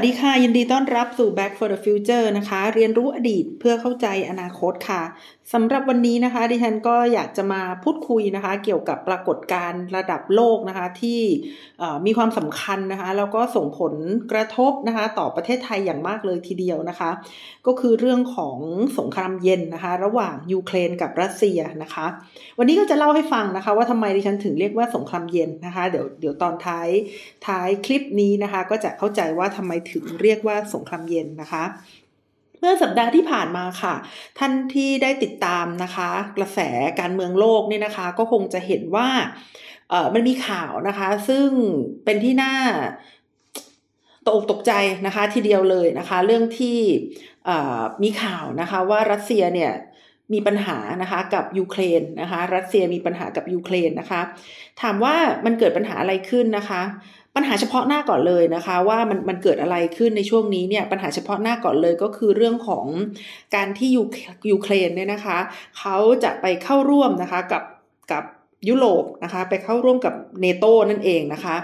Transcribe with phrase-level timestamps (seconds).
[0.00, 5.02] วัสดีค่ะ ยินดีต้อนรับสู่ Back for the Future นะคะ เรียนรู้อดีตเพื่อเข้าใจอนาคตค่ะ
[5.52, 11.20] สำหรับวันนี้นะคะ ดิฉันก็อยากจะมาพูดคุยนะคะ เกี่ยวกับปรากฏการณ์ระดับโลกนะคะ ที่
[12.06, 13.94] มีความสำคัญนะคะ แล้วก็ส่งผล
[14.32, 17.10] กระทบนะคะ ต่อประเทศไทยอย่างมากเลยทีเดียวนะคะ
[17.66, 18.58] ก็คือเรื่องของ
[18.98, 22.06] สงครามเย็นนะคะ ระหว่างยูเครนกับรัสเซียนะคะ
[22.58, 26.88] วันนี้ก็จะเล่าให้ฟังนะคะ ว่าทำไมดิฉันถึงเรียกว่าสงครามเย็นนะคะ เดี๋ยวเดี๋ยวตอนท้าย
[27.46, 31.64] ท้ายคลิปนี้นะคะ ก็จะเข้าใจว่าทำไมถึงเรียกว่าสงครามเย็นนะคะ
[32.58, 33.94] เมื่อสัปดาห์ที่ผ่านมาค่ะ
[34.38, 36.58] ท่านที่ได้ติดตามนะคะ กระแส
[37.00, 39.08] การเมืองโลกเนี่ยนะคะ ก็คงจะเห็นว่า
[39.90, 41.48] เออมันมีข่าวนะคะ ซึ่ง
[42.04, 42.54] เป็นที่น่า
[44.28, 44.72] ตกตกใจ
[45.06, 46.78] นะคะทีเดียวเลยนะคะ เรื่องที่
[48.02, 49.72] มีข่าวนะคะว่ารัสเซียเนี่ย
[50.32, 54.20] มีปัญหานะคะกับยูเครนนะคะ รัสเซียมีปัญหากับยูเครนนะคะ
[54.82, 55.14] ถามว่า
[55.44, 56.82] มันเกิดปัญหาอะไรขึ้นนะคะ
[57.36, 62.86] ปัญหาเฉพาะหน้าก่อนเลยนะคะ ว่ามันมันเกิดอะไรขึ้นในช่วงนี้เนี่ยปัญหาเฉพาะหน้าก่อนเลยก็คือเรื่องของ
[63.54, 64.02] การที่ยู
[64.50, 65.38] ยูเครนเนี่ยนะคะ
[65.78, 67.62] เขาจะไปเข้าร่วมนะคะกับ
[68.12, 68.24] กับ
[68.68, 71.56] ยุโรปนะคะไปเข้าร่วมกับเนโตนั่นเองนะคะ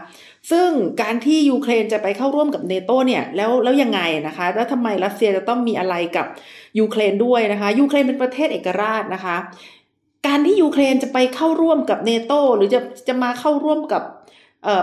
[0.51, 0.69] ซึ่ง
[1.03, 6.27] การที่ยูเครนจะไปเข้าร่วมกับเนโตเนี่ยแล้วแล้วยังไงนะคะ แล้วทำไมรัสเซียจะต้องมีอะไรกับ
[6.79, 9.37] ยูเครนด้วยนะคะยูเครนเป็นประเทศเอกราชนะคะ
[10.27, 14.03] การที่ยูเครนจะไปเข้าร่วมกับเนโตหรือจะจะมาเข้าร่วมกับ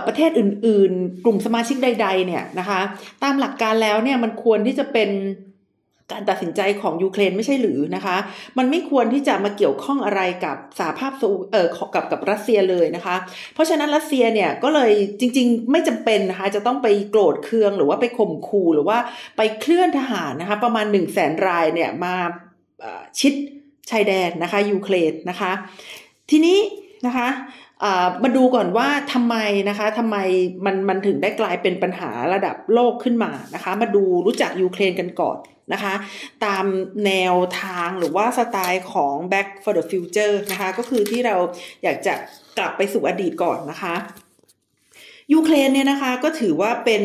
[0.06, 2.80] ประเทศอื่น ๆ กลุ่มสมาชิกใด ๆ เนี่ยนะคะ
[3.22, 5.10] ตามหลักการแล้วเนี่ยมันควรที่จะเป็น
[6.12, 8.16] การตัดสินใจของยูเครนไม่ใช่หรือนะคะ
[8.58, 11.12] มันไม่ควรที่จะมาเกี่ยวข้องอะไรกับสหภาพ
[11.52, 13.16] เอ่อกับกับรัสเซียเลยนะคะ
[13.54, 18.98] เพราะฉะนั้นรัสเซียเนี่ยก็เลยจริง ๆ ไม่จำเป็นนะคะจะต้องไปโกรธเคืองหรือว่าไปข่มขู่หรือว่า
[19.36, 22.14] ไปเคลื่อนทหารนะคะประมาณ1นึ่งแสนรายเนี่ยมา
[23.20, 23.32] ชิด
[23.90, 25.52] ชายแดนนะคะยูเครนนะคะ
[26.30, 26.58] ทีนี้
[27.06, 27.28] นะคะ
[28.22, 29.36] มาดูก่อนว่าทำไม
[29.68, 30.16] นะคะทำไม
[30.64, 35.38] มันมันถึงได้กลายเป็นปัญหาระดับโลกขึ้นมานะคะ มาดูรู้จักยูเครนกันก่อน
[35.72, 35.94] นะคะ
[36.44, 36.64] ตาม
[37.06, 41.36] แนวทางหรือว่าสไตล์ของ Back for the Future นะคะ ก็คือที่เรา
[41.82, 42.14] อยากจะ
[42.58, 43.94] กลับไปสู่อดีตก่อนนะคะ
[45.32, 47.02] ยูเครนเนี่ยนะคะก็ถือว่าเป็น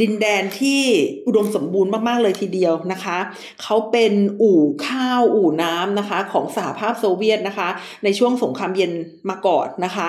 [0.00, 0.80] ดินแดนที่
[1.26, 3.18] อุดมสมบูรณ์มาก ๆ เลยทีเดียวนะคะ
[3.62, 4.12] เขาเป็น
[4.42, 7.68] อู่ข้าวอู่น้ำนะคะ ของสหภาพโซเวียตนะคะ
[8.04, 8.92] ในช่วงสงครามเย็น
[9.30, 10.08] มาก่อนนะคะ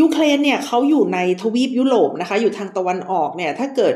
[0.00, 3.94] ยูเครนเนี่ยเขาอยู่ในทวีปยุโรปนะคะ อยู่ทางตะวันออกเนี่ยถ้าเกิด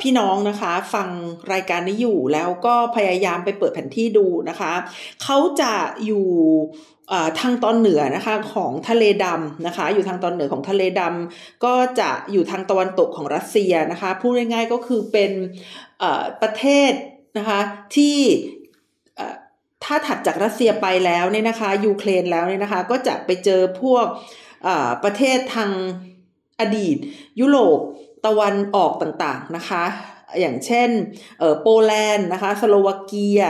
[0.00, 1.08] พี่น้องนะคะฟัง
[1.52, 4.72] รายการนี้อยู่แล้วก็พยายามไปเปิดแผนที่ดูนะคะ
[5.22, 5.72] เขาจะ
[6.06, 6.28] อยู่
[7.40, 15.32] ทางตอนเหนือนะคะของทะเลดำนะคะ อยู่ทางตอนเหนือของทะเลดำก็จะอยู่ทางตะวันตกของรัสเซียนะคะพูดง่ายๆก็คือเป็น
[16.42, 16.92] ประเทศ
[17.38, 17.60] นะคะ
[17.96, 18.18] ที่
[19.84, 24.06] ถ้าถัดจากรัสเซียไปแล้วเนี่ยนะคะยูเครนแล้วเนี่ยนะคะก็จะไปเจอพวก
[25.04, 25.70] ประเทศทาง
[26.60, 26.96] อดีต
[27.40, 27.78] ยุโรป
[28.26, 29.84] ตะวันออกต่างๆนะคะ
[30.40, 30.88] อย่างเช่น
[31.62, 33.42] โปแลนด์นะคะสโลวาเกีย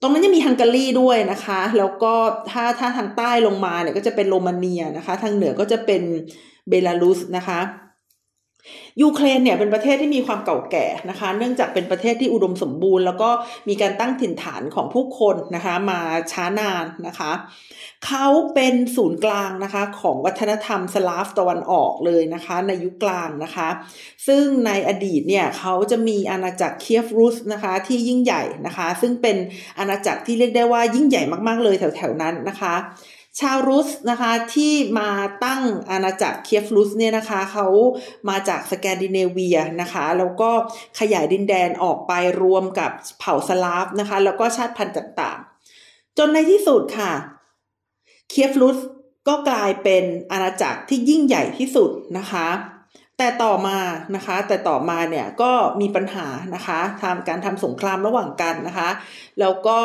[0.00, 2.14] ตรงนั้นยังมีฮังการีด้วยนะคะ แล้วก็
[2.50, 6.02] ถ้าถ้าทางใต้ลงมาเนี่ยก็จะเป็นโรมาเนียนะคะ ทางเหนือก็จะเป็น
[6.68, 7.60] เบลารุสนะคะ
[9.02, 13.30] ยูเครนเนี่ยเป็นประเทศที่มีความเก่าแก่นะคะ เนื่องจากเป็นประเทศที่อุดมสมบูรณ์ แล้วก็
[13.68, 16.00] มีการตั้งถิ่นฐานของผู้คนนะคะ มา
[16.32, 17.32] ช้านานนะคะ
[18.06, 23.68] เขาเป็นศูนย์กลางนะคะของวัฒนธรรมสลาฟตะวันออกเลยนะคะ ในยุคกลางนะคะ
[24.26, 29.36] ซึ่งในอดีตเนี่ยเขาจะมีอาณาจักรเคียฟรุสนะคะที่ยิ่งใหญ่นะคะ ซึ่งเป็น
[29.78, 32.74] อาณาจักรที่เรียกได้ว่ายิ่งใหญ่มากๆเลยแถวๆนั้นนะคะ
[33.40, 35.10] ชาวรุสนะคะที่มา
[35.44, 37.66] ตั้งอาณาจักรเคียฟรุสเนี่ยนะคะเขา
[38.28, 40.50] มาจากสแกนดิเนเวียนะคะแล้วก็
[41.00, 47.12] ขยายดินแดนออกไปรวมกับเผ่าสลาฟนะคะแล้วก็ชาติพันธุ์ต่างๆ จนในที่สุดค่ะ
[48.30, 48.78] เคียฟรุส
[49.28, 52.48] ก็กลายเป็นอาณาจักรที่ยิ่งใหญ่ที่สุดนะคะ
[53.18, 53.78] แต่ต่อมา
[54.14, 58.90] นะคะ แต่ต่อมาเนี่ยก็มีปัญหานะคะทำการทำสงครามระหว่างกันนะคะ
[59.40, 59.78] แล้วก็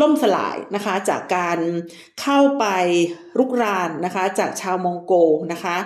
[0.00, 1.58] ล่มสลายนะคะจากการ
[2.20, 2.66] เข้าไป
[3.38, 5.12] รุกรานนะคะจากชาวมองโก
[5.52, 5.76] นะคะ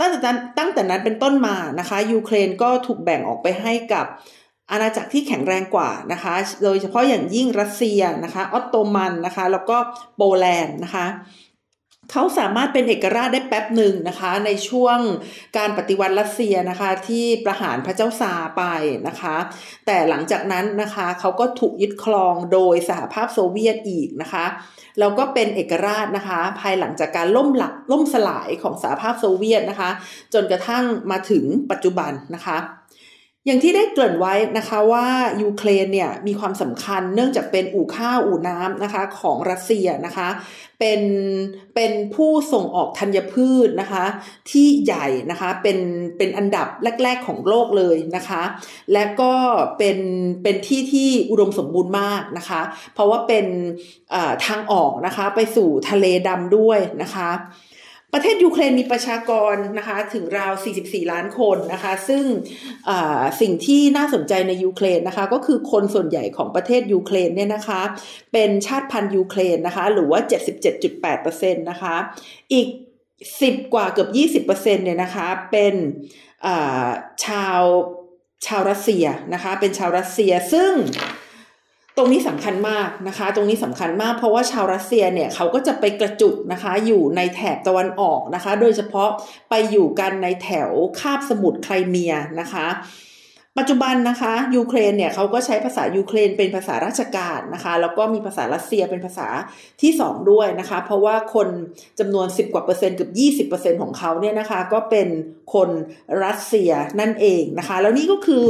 [0.00, 4.06] ตั้งแต่นั้นตั้งแต่นั้นเป็นต้นมานะคะยูเครนก็ถูกแบ่งออกไปให้กับ
[4.70, 9.76] อาณาจักรที่แข็งแรงกว่านะคะ โดยเฉพาะอย่างยิ่งรัสเซียนะคะออตโตมันนะคะ แล้วก็
[10.16, 11.06] โปแลนด์นะคะ
[12.12, 14.98] เขาสามารถเป็นเอกราชได้แป๊บหนึ่งนะคะ ในช่วง
[15.58, 18.62] การปฏิวัติรัสเซียนะคะที่ประหารพระเจ้าซาไป
[19.08, 19.36] นะคะ
[19.86, 24.46] แต่หลังจากนั้นนะคะเขาก็ถูกยึดครองโดยสหภาพโซเวียตอีกนะคะ
[24.98, 29.90] แล้วก็เป็นเอกราชนะคะ ภายหลังจากการล่มหลักล่มสลายของสหภาพโซเวียตนะคะ
[30.34, 32.58] จนกระทั่งมาถึงปัจจุบันนะคะ
[33.46, 35.06] อย่างที่ได้เกริ่นไว้นะคะว่า
[35.42, 40.28] ยูเครนเนี่ยมีความสำคัญเนื่องจากเป็นอู่ข้าวอู่น้ำนะคะของรัสเซียนะคะ
[40.80, 41.02] เป็น
[41.74, 44.04] เป็นผู้ส่งออกธัญพืชนะคะ
[44.50, 45.78] ที่ใหญ่นะคะเป็น
[46.18, 46.68] เป็นอันดับ
[47.02, 48.42] แรก ๆของโลกเลยนะคะ
[48.92, 49.32] และก็
[49.78, 49.98] เป็น
[50.42, 52.60] เป็นที่ที่อุดมสมบูรณ์มากนะคะ
[52.94, 53.46] เพราะว่าเป็น
[54.46, 57.30] ทางออกนะคะไปสู่ทะเลดำด้วยนะคะ
[58.18, 60.52] ประเทศยูเครนมีประชากรนะคะถึงราว
[60.82, 62.24] 44 ล้านคนนะคะ ซึ่ง
[63.40, 67.80] สิ่งที่น่าสนใจในยูเครนนะคะ ก็คือคนส่วนใหญ่ของประเทศยูเครนเนี่ยนะคะ
[68.32, 70.20] เป็นชาติพันธุ์ยูเครนนะคะ หรือว่า
[70.90, 71.96] 77.8%นะคะ
[72.52, 72.68] อีก
[73.20, 74.06] 10 กว่าเกือ
[74.40, 75.74] บ 20%เนี่ยนะคะ เป็น
[77.24, 77.60] ชาว
[78.46, 80.72] ชาวรัสเซียนะคะ เป็นชาวรัสเซียซึ่ง
[81.96, 89.08] ตรงนี้สำคัญมากนะคะ ตรงนี้สำคัญมากเพราะว่าชาวรัสเซียเนี่ยเขาก็จะไปกระจุกนะคะ อยู่ในแถบตะวันออกนะคะ โดยเฉพาะ
[89.50, 90.70] ไปอยู่กันในแถว
[91.00, 92.66] คาบสมุทรไครเมียนะคะ
[93.60, 99.28] ปัจจุบันนะคะยูเครนเนี่ยเขาก็ใช้ภาษายูเครนเป็นภาษาราชการนะคะ แล้วก็มีภาษารัสเซียเป็นภาษา
[99.82, 101.48] ที่สองด้วยนะคะ เพราะว่าคน
[101.98, 105.08] จำนวน 10 กว่าเปอร์เซ็นต์เกือบ20เปอร์เซ็นต์ของเขาเนี่ยนะคะ ก็เป็น
[105.54, 105.68] คน
[106.24, 106.70] รัสเซีย
[107.00, 108.46] นั่นเองนะคะ แล้วนี่ก็คือ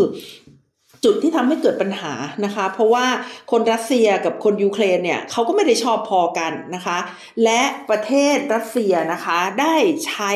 [1.04, 2.12] จุดที่ทำให้เกิดปัญหา
[2.44, 3.06] นะคะ เพราะว่า
[3.50, 6.98] คนรัสเซียกับคนยูเครนเนี่ยเขาก็ไม่ได้ชอบพอกันนะคะ
[7.44, 9.74] และประเทศรัสเซียนะคะได้
[10.06, 10.32] ใช้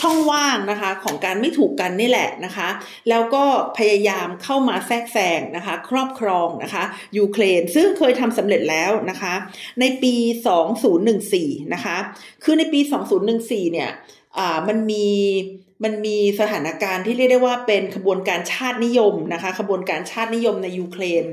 [0.00, 2.68] ช่องว่างนะคะของการไม่ถูกกันนี่แหละนะคะ
[3.08, 3.44] แล้วก็
[3.78, 6.84] พยายามเข้ามาแทรกแซงนะคะ ครอบครองนะคะ
[7.18, 9.34] ยูเครนซึ่งเคยทำสำเร็จแล้วนะคะ
[9.80, 10.14] ในปี
[10.94, 11.96] 2014 นะคะ
[12.44, 12.80] คือในปี
[13.26, 13.90] 2014 เนี่ย
[14.68, 15.08] มันมี
[15.82, 21.24] มันมีสถานการณ์ที่เรียกได้ว่าเป็นขบวนการชาตินิยมนะคะ ขบวนการชาตินิยมในยูเครน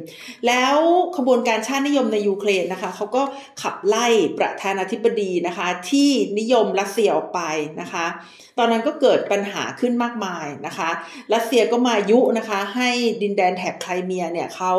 [0.47, 0.77] แล้ว
[1.17, 3.23] ขบวนการชาตินิยมในยูเครนนะคะเขาก็
[3.61, 4.07] ขับไล่
[4.39, 6.09] ประธานาธิบดีนะคะ ที่
[6.39, 7.41] นิยมรัสเซียออกไป
[7.81, 8.05] นะคะ
[8.57, 10.89] ตอนนั้นก็เกิดปัญหาขึ้นมากมายนะคะ
[11.33, 12.89] รัสเซียก็มายุนะคะ ให้
[13.21, 14.73] ดินแดนแถบไครเมียเนี่ยเขา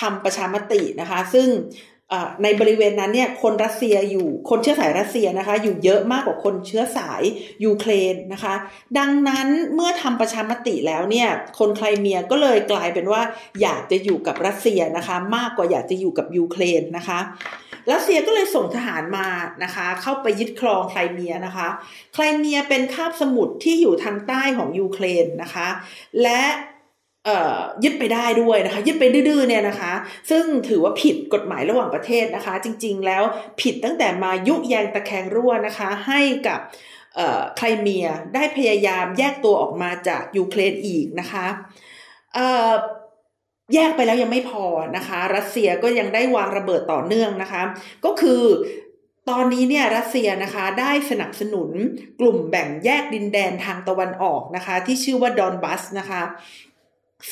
[0.00, 1.48] ทำประชามตินะคะ ซึ่ง
[2.42, 7.22] ในบริเวณนั้นเนี่ยคนรัสเซียอยู่คนเชื้อสายรัสเซียนะคะ อยู่เยอะมากกว่าคนเชื้อสาย
[7.64, 8.54] ยูเครนนะคะ
[8.98, 11.28] ดังนั้นเมื่อทำประชามติแล้วเนี่ย
[11.58, 13.22] คนไครเมียก็เลยกลายเป็นว่า
[13.62, 17.20] อยากจะอยู่กับรัสเซียนะคะ มากกว่าอยากจะอยู่กับยูเครนนะคะ
[17.92, 19.28] รัสเซียก็เลยส่งทหารมา
[19.64, 21.68] นะคะ เข้าไปยึดครองไครเมียนะคะ
[22.14, 25.68] ไครเมียเป็นคาบสมุทรที่อยู่ทางใต้ของยูเครนนะคะ
[26.22, 26.42] และ
[27.84, 29.92] ยึดไปได้ด้วยนะคะ ยึดไปดื้อเนี่ยนะคะ
[30.30, 33.22] ซึ่งถือว่าผิดกฎหมายระหว่างประเทศนะคะ จริง ๆ แล้ว
[33.60, 36.60] ผิดตั้งแต่มายุแยงตะแคงรั่วนะคะ ให้กับ
[37.56, 41.46] ไครเมียได้พยายามแยกตัวออกมาจากยูเครนอีกนะคะ
[43.74, 44.64] แยกไปแล้วยังไม่พอ
[44.96, 47.62] นะคะ รัสเซียก็ยังได้วางระเบิดต่อเนื่องนะคะ
[48.04, 48.42] ก็คือ
[49.30, 51.70] ตอนนี้เนี่ยรัสเซียนะคะได้สนับสนุน
[52.20, 56.22] กลุ่มแบ่งแยกดินแดนทางตะวันออกนะคะ ที่ชื่อว่าดอนบัสนะคะ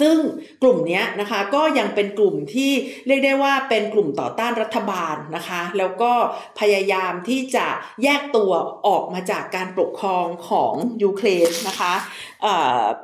[0.01, 0.17] ซึ่ง
[0.63, 2.73] กลุ่มนี้นะคะก็ยังเป็นกลุ่มที่
[3.07, 6.13] เรียกได้ว่าเป็นกลุ่มต่อต้านรัฐบาลนะคะ แล้วก็
[6.61, 7.67] พยายามที่จะ
[8.03, 8.53] แยกตัว
[8.87, 10.73] ออกมาจากการปกครองของ
[11.03, 11.95] ยูเครนนะคะ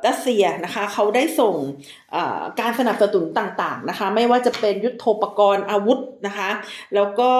[0.07, 1.55] รัสเซียนะคะเขาได้ส่ง
[2.59, 6.49] การสนับสนุนต่างๆนะคะ ไม่ว่าจะเป็นยุทโธปกรณ์อาวุธนะคะ
[6.95, 7.31] แล้วก็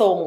[0.00, 0.18] ส่ง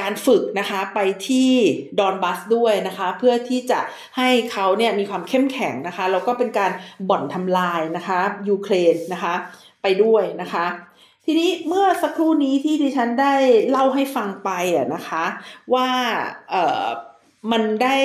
[0.00, 1.50] การฝึกนะคะไปที่
[1.98, 3.80] ดอนบัสด้วยนะคะ เพื่อที่จะ
[4.16, 6.70] ให้เขาเนี่ยมีความเข้มแข็งนะคะ แล้วก็เป็นการ
[7.08, 9.34] บ่อนทำลายนะคะยูเครนนะคะ
[9.82, 10.66] ไปด้วยนะคะ
[11.24, 13.34] ทีนี้เมื่อสักครู่นี้ที่ดิฉันได้
[13.70, 15.24] เล่าให้ฟังไปอะนะคะ
[15.74, 15.88] ว่า
[17.52, 17.98] มันได้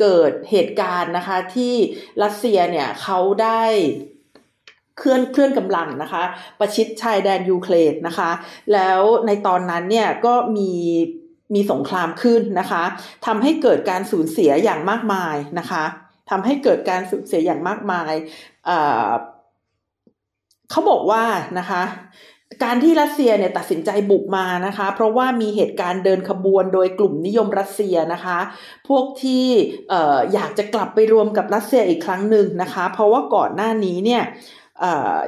[0.00, 1.74] เกิดเหตุการณ์นะคะ ที่
[2.22, 3.62] รัสเซียเนี่ยเขาได้
[4.98, 6.22] เคลื่อนเคลื่อนกำลังนะคะ
[6.58, 8.30] ประชิดชายแดนยูเครนนะคะ
[8.72, 10.72] แล้วในตอนนั้นเนี่ยก็มี
[11.54, 12.84] มีสงครามขึ้นนะคะ
[13.26, 15.84] ทำให้เกิดการสูญเสียอย่างมากมายนะคะ
[16.30, 18.12] ทำให้เกิดการสูญเสียอย่างมากมาย
[20.70, 21.24] เขาบอกว่า
[21.58, 21.82] นะคะ
[22.64, 28.38] การที่รัสเซียเนี่ยตัดสินใจบุกมานะคะ เพราะว่ามีเหตุการณ์เดินขบวนโดยกลุ่มนิยมรัสเซียนะคะ
[28.88, 29.46] พวกที่
[30.32, 34.22] อยากจะกลับไปรวมกับรัสเซียอีกครั้งหนึ่งนะคะ เพราะว่าก่อนหน้านี้เนี่ย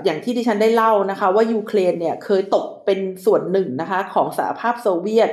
[0.05, 5.29] อย่างที่ดิฉันได้เล่านะคะว่ายูเครนเนี่ยเคยตกเป็นส่วนหนึ่งนะคะของสหภาพโซเวียต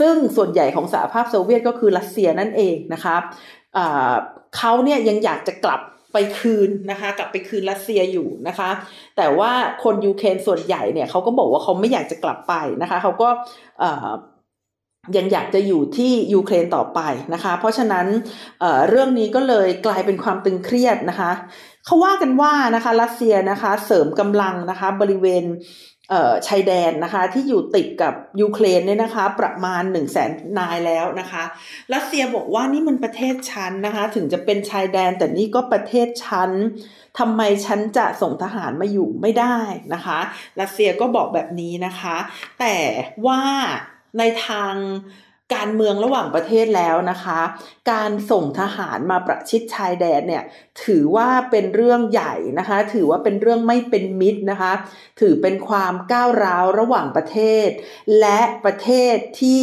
[0.00, 3.16] ซึ่งส่วนใหญ่ของสหภาพโซเวียตก็คือรัสเซียนั่นเองนะคะ
[4.56, 5.80] เขาเนี่ยยังอยากจะกลับ
[6.12, 8.70] ไปคืนนะคะกลับไปคืนรัสเซียอยู่นะคะ
[9.16, 9.50] แต่ว่า
[9.84, 13.28] คนยูเครนส่วนใหญ่เนี่ยเขาก็บอกว่าเขาไม่อยากจะกลับไปนะคะเขาก็
[15.16, 17.00] ยังอยากจะอยู่ที่ยูเครนต่อไป
[17.34, 18.06] นะคะ เพราะฉะนั้น
[18.60, 21.30] เเรื่องนี้ก็เลยกลายเป็นความตึงเครียดนะคะ
[21.84, 25.44] เขาว่ากันว่านะคะรัสเซียนะคะเสริมกำลังนะคะบริเวณ
[26.46, 31.42] ชายแดนนะคะที่อยู่ติดกับยูเครนเนี่ยนะคะประมาณ1นึ่งแสนนายแล้วนะคะ
[31.94, 36.50] รัสเซียบอกว่านี่มันประเทศชั้นนะคะถึงจะเป็นชายแดนแต่นี่ก็ประเทศชั้น
[37.18, 39.58] ทำไมฉันจะส่งทหารมาอยู่ไม่ได้
[39.94, 40.18] นะคะ
[40.60, 42.16] รัสเซียก็บอกแบบนี้นะคะ
[42.60, 42.76] แต่
[43.26, 43.42] ว่า
[44.18, 44.74] ในทาง
[45.54, 47.40] การเมืองระหว่างประเทศแล้วนะคะ
[47.92, 50.42] การส่งทหารมาประชิดชายแดนเนี่ย
[50.84, 54.72] ถือว่าเป็นเรื่องใหญ่นะคะ ถือว่าเป็นเรื่องไม่เป็นมิตรนะคะ
[55.20, 57.68] ถือเป็นความก้าวร้าวระหว่างประเทศ
[58.20, 59.62] และประเทศที่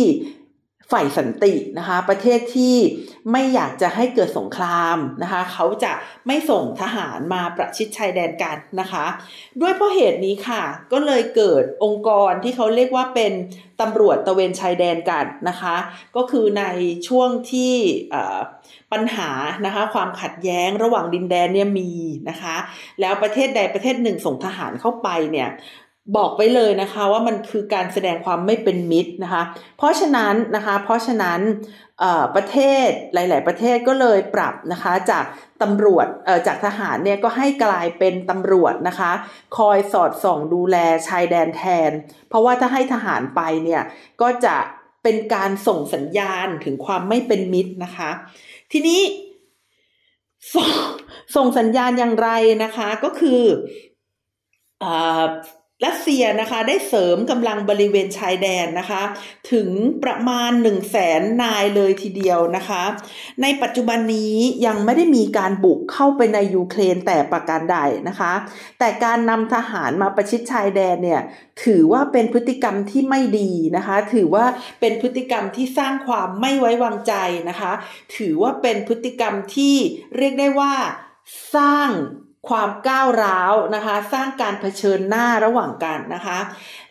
[0.92, 2.75] ฝ่ายสันตินะคะ ประเทศที่
[3.32, 5.94] ไม่อยากจะให้เกิดสงครามนะคะ เขาจะ
[6.27, 9.06] ไม่ส่งทหารมาประชิดชายแดนกันนะคะ
[9.62, 13.34] ด้วยเพราะเหตุนี้ค่ะ ก็เลยเกิดองค์กรที่เขาเรียกว่าเป็น
[13.82, 15.75] ตำรวจตะเวนชายแดนกันนะคะ
[16.15, 16.63] ก็คือใน
[17.08, 17.74] ช่วงที่
[18.94, 19.30] ปัญหา
[19.65, 21.92] นะคะ ความขัดแย้งระหว่างดินแดนเนี่ยมี
[22.30, 22.56] นะคะ
[23.01, 25.50] แล้วประเทศใดประเทศหนึ่งส่งทหารเข้าไปเนี่ย
[26.16, 29.44] บอกไปเลยนะคะว่ามันคือการแสดงความไม่เป็นมิตรนะคะ
[29.78, 31.40] เพราะฉะนั้นนะคะ เพราะฉะนั้น
[32.36, 35.26] ประเทศหลาย ๆ ประเทศก็เลยปรับนะคะจาก
[35.62, 36.08] ตำรวจ
[36.48, 39.12] จากทหารเนี่ยก็ให้กลายเป็นตำรวจนะคะ
[39.58, 41.92] คอยสอดส่องดูแลชายแดนแทน
[42.30, 43.82] เพราะว่าถ้าให้ทหารไปเนี่ย
[44.22, 44.56] ก็จะ
[45.04, 48.10] เป็นการส่งสัญญาณถึงความไม่เป็นมิตรนะคะ
[48.72, 49.02] ทีนี้
[51.36, 52.30] ส่งสัญญาณอย่างไร
[52.64, 53.42] นะคะก็คือ
[55.84, 59.03] รัสเซียนะคะได้เสริมกำลังบริเวณชายแดนนะคะ
[59.51, 59.70] ถึง
[60.03, 62.84] ประมาณ 1 0 0 0 0แสนนายเลยทีเดียวนะคะ
[63.41, 67.77] ในปัจจุบันนี้ยังไม่ได้มีการบุกเข้าไปในยูเครนแต่ประการใด
[68.08, 68.34] นะคะ
[68.79, 71.22] แต่การนำทหารมาประชิดชายแดนเนี่ย
[71.63, 74.46] ถือว่าเป็นพฤติกรรมที่ไม่ดีนะคะ ถือว่า
[74.79, 77.13] เป็นพฤติกรรมที่สร้างความไม่ไว้วางใจ
[77.50, 77.72] นะคะ
[78.17, 79.75] ถือว่าเป็นพฤติกรรมที่
[80.17, 80.74] เรียกได้ว่า
[81.55, 81.89] สร้าง
[82.50, 86.40] ความก้าวร้าวนะคะ สร้างการเผชิญหน้าระหว่างกันนะคะ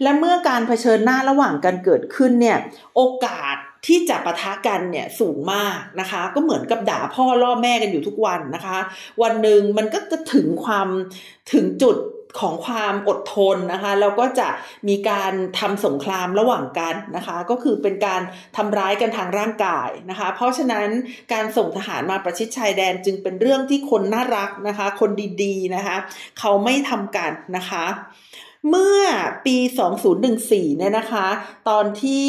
[0.02, 2.58] และเมื่อการเผชิญหน้าระหว่างกันเกิดขึ้นเนี่ย
[2.96, 3.56] โอกาส
[3.86, 8.78] ที่จะปะทะกันเนี่ยสูงมากนะคะ ก็เหมือนกับด่าพ่อล่อแม่กันอยู่ทุกวันนะคะ
[9.22, 10.88] วันหนึ่งมันก็จะถึงความ
[11.52, 11.96] ถึงจุด
[12.40, 14.48] ของความอดทนนะคะแล้วก็จะ
[14.88, 18.20] มีการทำสงครามระหว่างกันนะคะ ก็คือเป็นการ
[18.56, 20.88] ทำร้ายกันทางร่างกายนะคะ เพราะฉะนั้น
[21.32, 25.10] การส่งทหารมาประชิดชายแดนจึงเป็นเรื่องที่คนน่ารักนะคะ คน
[25.42, 25.96] ดีๆนะคะ
[26.38, 27.84] เขาไม่ทำกันนะคะ
[28.70, 29.02] เมื่อ
[29.46, 29.56] ปี
[30.18, 31.26] 2014 เนี่ยนะคะ
[31.68, 32.28] ตอนที่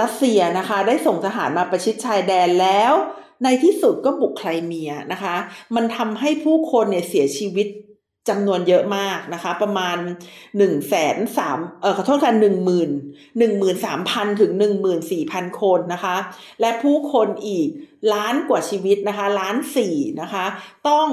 [0.00, 2.92] รัสเซียนะคะได้ส่งทหารมาประชิดชายแดนแล้ว
[3.44, 5.36] ในที่สุดก็บุกไครเมียนะคะ
[5.74, 7.66] มันทำให้ผู้คนเนี่ยเสียชีวิต
[8.28, 9.96] จำนวนเยอะมากนะคะ ประมาณ
[10.58, 12.90] หนึ่งแสนสามเออขอโทษค่ะหนึ่งหมื่น
[13.38, 16.16] หนึ่งหมื่นสามพันถึงหนึ่งหมื่นสี่พันคนนะคะ
[16.60, 17.68] และผู้คนอีก
[18.14, 20.44] ล้านกว่าชีวิตนะคะ ล้านสี่นะคะ
[20.88, 21.08] ต้อง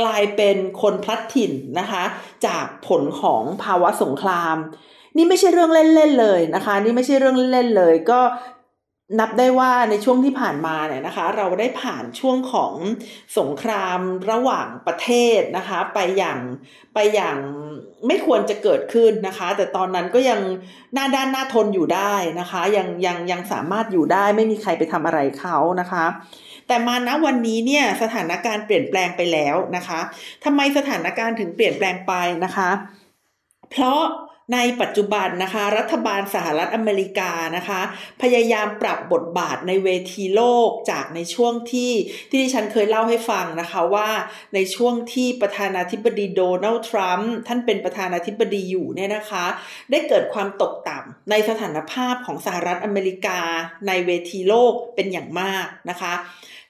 [0.00, 2.02] กลายเป็นคนพลัดถิ่นนะคะ
[2.46, 4.56] จากผลของภาวะสงคราม
[5.16, 8.20] นี่ไม่ใช่เรื่องเล่นๆเลยนะคะ นี่ไม่ใช่เรื่องเล่นๆเลย ก็
[9.20, 12.74] นับได้ว่าในช่วงที่ผ่านมาเนี่ยนะคะ เราได้ผ่านช่วงของ
[13.38, 14.00] สงคราม
[14.30, 16.38] ระหว่างประเทศนะคะ ไปอย่าง
[16.94, 17.38] ไปอย่าง
[18.06, 20.40] ไม่ควรจะเกิดขึ้นนะคะ แต่ตอนนั้นก็ยัง
[20.94, 26.04] หน้าด้านหน้าทนอยู่ได้นะคะ ยังยังยังสามารถอยู่ได้ไม่มีใครไปทำอะไรเขานะคะ
[26.66, 30.00] แต่มาณวันนี้เนี่ยสถานการณ์เปลี่ยนแปลงไปแล้วนะคะ
[30.44, 32.12] ทำไมสถานการณ์ถึงเปลี่ยนแปลงไป
[32.44, 32.70] นะคะ
[33.70, 34.02] เพราะ
[34.52, 37.80] ในปัจจุบันนะคะ รัฐบาลสหรัฐอเมริกานะคะ
[38.22, 41.92] พยายามปรับบทบาทในเวทีโลกจากในช่วงที่
[42.30, 44.08] ที่ดิฉันเคยเล่าให้ฟังนะคะว่า
[44.54, 49.44] ในช่วงที่ประธานาธิบดีโดนัลด์ทรัมป์ท่านเป็นประธานาธิบดีอยู่เนี่ยนะคะ
[49.90, 53.40] ได้เกิดความตกต่ำในสถานภาพของสหรัฐอเมริกา
[53.86, 56.14] ในเวทีโลกเป็นอย่างมากนะคะ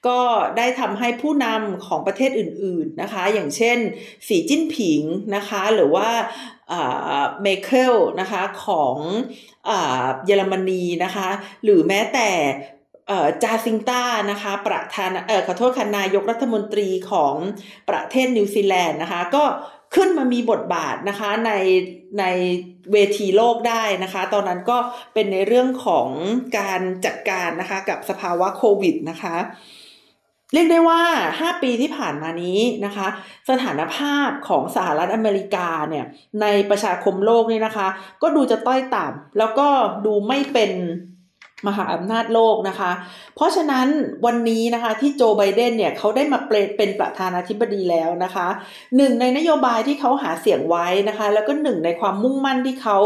[0.08, 0.20] ก็
[0.56, 3.78] ได้ทำให้ผู้นำของประเทศอื่น ๆนะคะ อย่างเช่น
[4.28, 5.02] สีจิ้นผิง
[5.36, 6.08] นะคะ หรือว่า
[7.42, 8.96] เมเคิลนะคะของ
[9.66, 11.28] เยอรมนีนะคะ
[11.64, 12.30] หรือแม้แต่
[13.42, 17.34] จาซิงต้านะคะประธานเออขอโทษค่ะนายกรัฐมนตรีของ
[17.88, 19.44] ประเทศนิวซีแลนด์นะคะ ก็
[19.94, 21.52] ขึ้นมามีบทบาทนะคะใน
[22.20, 22.24] ใน
[22.92, 24.78] เวทีโลกได้นะคะ ตอนนั้นก็
[25.14, 26.08] เป็นในเรื่องของ
[26.58, 29.36] การจัดการนะคะกับสภาวะโควิดนะคะ
[30.52, 31.00] เรียกได้ว่า
[31.38, 33.09] 5 ปีที่ผ่านมานี้นะคะ
[33.50, 36.04] สถานภาพของสหรัฐอเมริกาเนี่ย
[36.40, 37.88] ในประชาคมโลกนี่นะคะ
[38.23, 39.68] ก็ดูจะต้อยต่ำแล้วก็
[40.06, 40.71] ดูไม่เป็น
[41.66, 42.92] มหาอำนาจโลกนะคะ
[43.37, 43.87] เพราะฉะนั้น
[44.26, 46.38] วันนี้นะคะที่โจไบเดนเนี่ยเขาได้มา
[46.76, 48.49] เป็นประธานาธิบดีแล้วนะคะ
[48.97, 52.99] หนึ่งในนโยบายที่เขาหาเสียงไว้นะคะ แล้วก็หนึ่งในความมุ่งมั่นที่เขา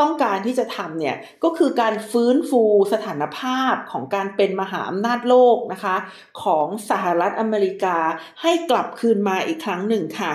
[0.00, 5.96] ต้องการที่จะทำเนี่ยก็คือการฟื้นฟูสถานภาพของการเป็นมหาอำนาจโลกนะคะ
[6.42, 7.98] ของสหรัฐอเมริกา
[8.42, 10.32] ให้กลับคืนมาอีกครั้งหนึ่งค่ะ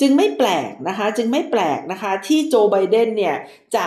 [0.00, 3.36] จึงไม่แปลกนะคะ จึงไม่แปลกนะคะที่โจไบเดนเนี่ย
[3.76, 3.86] จะ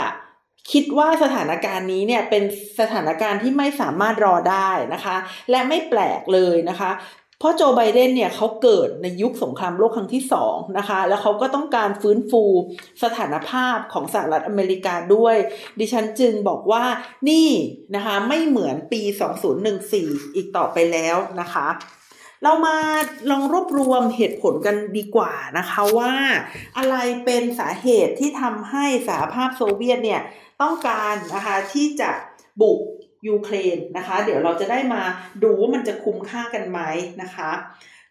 [0.72, 2.43] คิดว่าสถานการณ์นี้เนี่ยเป็น
[2.79, 5.15] สถานการณ์ที่ไม่สามารถรอได้นะคะ
[5.50, 6.91] และไม่แปลกเลยนะคะ
[7.39, 12.43] เพราะโจไบเดนเนี่ยเขาเกิดในยุคสงครามโลกครั้งที่สองนะคะ แล้วเขาก็ต้องการฟื้นฟู
[13.03, 15.36] สถานภาพของสหรัฐอเมริกาด้วย
[15.79, 16.84] ดิฉันจึงบอกว่า
[17.29, 17.50] นี่
[17.96, 19.01] นะคะไม่เหมือนปี
[19.70, 21.67] 2014 อีกต่อไปแล้วนะคะ
[22.43, 22.77] เรามา
[23.32, 26.13] ลองรวบรวมเหตุผลกันดีกว่านะคะว่า
[26.77, 30.22] อะไรเป็นสาเหตุที่ทำให้สหภาพโซเวียตเนี่ย
[30.62, 32.12] ต้องการนะคะที่จะ
[32.62, 32.79] บุก
[33.27, 35.03] ยูเครนนะคะ เดี๋ยวเราจะได้มา
[35.43, 36.79] ดูว่ามันจะคุ้มค่ากันไหม
[37.22, 37.51] นะคะ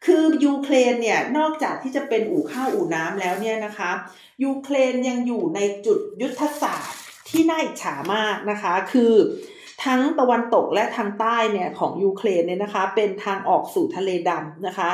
[0.04, 3.90] คือยูเครนเนี่ยนอกจากที่จะเป็นอู่ข้าวอู่น้ำแล้วเนี่ยนะคะ
[4.44, 9.12] ยูเครนยังอยู่ในจุดยุทธศาสตร์ที่น่าอิจฉามากนะคะ คือ
[9.84, 14.90] ทั้งตะวันตกและทางใต้เนี่ยของยูเครนเนี่ยนะคะเป็นทางออกสู่ทะเลดำนะคะ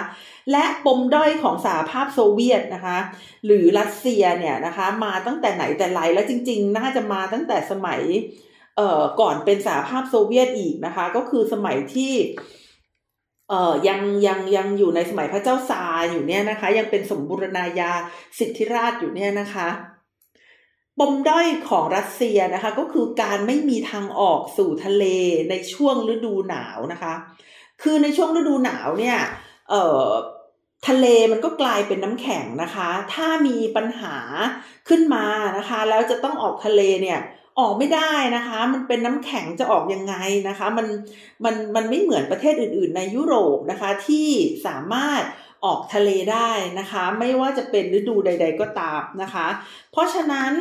[0.53, 2.99] และปมด้อยของสหภาพโซเวียตนะคะ
[3.47, 8.01] หรือรัสเซียเนี่ยนะคะมาตั้งแต่ไหนแต่ไรแล้วจริง ๆ น่าจะมาตั้งแต่สมัย
[8.77, 12.15] เอ่อก่อนเป็นสหภาพโซเวียตอีกนะคะ ก็คือสมัยที่
[13.49, 17.93] เอ่อยังยังยังอยู่ในสมัยพระเจ้าซาร์อยู่เนี่ยนะคะ ยังเป็นสมบูรณาญา
[18.39, 19.69] สิทธิราชอยู่เนี่ยนะคะ
[20.99, 25.05] ปมด้อยของรัสเซียนะคะก็คือการไม่มีทางออกสู่ทะเล
[25.51, 27.15] ในช่วงฤดูหนาวนะคะ
[27.83, 29.19] คือในช่วงฤดูหนาวเนี่ย
[29.71, 30.07] เอ่อ
[30.89, 34.17] ทะเลมันก็กลายเป็นน้ำแข็งนะคะ ถ้ามีปัญหา
[34.89, 35.27] ขึ้นมา
[35.59, 37.21] นะคะ แล้วจะต้องออกทะเลเนี่ย
[37.59, 40.15] ออกไม่ได้นะคะ มันเป็นน้ำแข็งจะออกยังไง
[40.49, 40.87] นะคะ มัน
[41.45, 44.29] มันมันไม่เหมือนประเทศอื่น ๆ ในยุโรปนะคะที่
[44.67, 45.23] สามารถ
[45.65, 49.47] ออกทะเลได้นะคะ ไม่ว่าจะเป็นฤดูใด ๆ ก็ตามนะคะ
[49.93, 50.53] เพราะฉะนั้น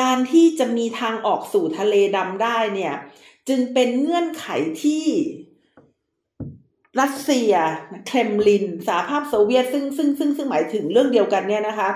[0.00, 2.94] การที่จะมีทางออกสู่ทะเลดำได้เนี่ย
[3.48, 4.46] จึงเป็นเงื่อนไข
[4.82, 5.04] ที่
[7.00, 7.52] รัสเซีย
[8.06, 11.88] เครมลินสหภาพโซเวียตซึ่งซึ่งซึ่งซึ่งหมายถึงเรื่องเดียวกันเนี่ยนะคะ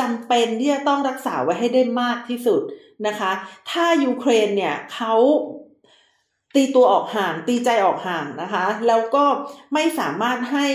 [0.00, 2.60] จำเป็นที่จะต้องรักษาไว้ให้ได้มากที่สุด
[3.06, 3.32] นะคะ
[3.70, 5.14] ถ้ายูเครนเนี่ยเขา
[6.54, 9.24] ตีตัวออกห่างตีใจออกห่างนะคะ แล้วก็
[9.74, 10.66] ไม่สามารถให้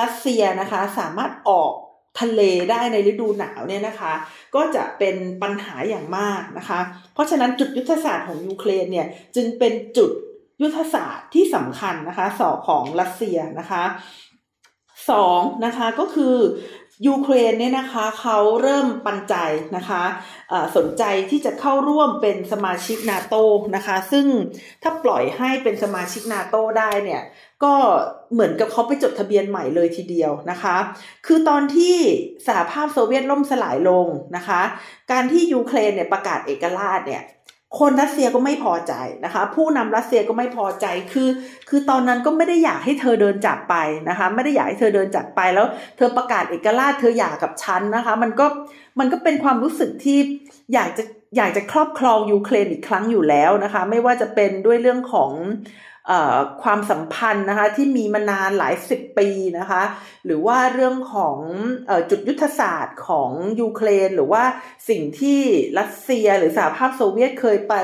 [0.00, 1.72] รัสเซียนะคะ สามารถออก
[2.20, 4.12] ทะเลได้ในฤดูหนาวเนี่ยนะคะ
[4.54, 6.80] ก็จะเป็นปัญหาอย่างมากนะคะ
[7.14, 10.10] เพราะฉะนั้นจุดยุทธศาสตร์ของยูเครนเนี่ยจึงเป็นจุด
[10.62, 13.84] ยุทธศาสตร์ที่สำคัญนะคะสอของรัสเซียนะคะ
[15.10, 16.36] สองนะคะก็คือ
[17.06, 19.34] ยูเครนเนี่ยนะคะเขาเริ่มปันใจ
[19.76, 20.02] นะคะ
[20.76, 23.34] สนใจที่จะเข้าร่วมเป็นสมาชิกนาโต
[23.76, 24.26] นะคะ ซึ่ง
[24.82, 27.22] ถ้าปล่อยให้เป็นสมาชิกนาโตได้เนี่ย
[27.64, 27.74] ก็
[28.32, 30.76] เหมือนกับเขาไปจดทะเบียนใหม่เลยทีเดียวนะคะ
[31.26, 31.96] คือตอนที่
[32.46, 34.60] สหภาพโซเวียตล่มสลายลงนะคะ
[35.12, 37.22] การที่ยูเครนเนี่ยประกาศเอกราชเนี่ย
[37.78, 41.28] คนรัสเซียก็ไม่พอใจนะคะ ผู้นำรัสเซียก็ไม่พอใจคือ
[41.68, 43.74] คือตอนนั้นก็ไม่ได้อยากให้เธอเดินจากไป
[44.08, 48.46] นะคะ ไม่ได้อยากให้เธอเดินจากไปแล้ว เธอประกาศเอกราชเธออยากกับฉันนะคะ มันก็
[48.98, 50.18] มันก็เป็นความรู้สึกที่
[50.74, 51.04] อยากจะ
[51.36, 55.30] อยากจะครอบครองยูเครนอีกครั้งอยู่แล้วนะคะ ไม่ว่าจะเป็นด้วยเรื่องของ
[56.62, 59.82] ความสัมพันธ์นะคะที่มีมานานหลายสิบปีนะคะ
[60.24, 61.36] หรือว่าเรื่องของ
[61.88, 64.44] อจุดยุทธศาสตร์ของยูเครน หรือว่า
[64.88, 65.40] สิ่งที่
[65.78, 67.74] รัสเซียหรือสหภาพโซเวียตเคยไป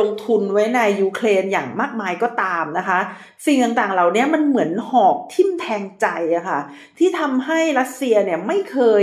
[0.00, 3.00] ลงทุนไว้ในยูเครนอย่างมากมายก็ตามนะคะ
[3.46, 6.60] สิ่งต่างๆเหล่านี้มันเหมือนหอกทิ่มแทงใจอะคะ่ะ
[6.98, 9.02] ที่ทำให้รัสเซียเนี่ยไม่เคย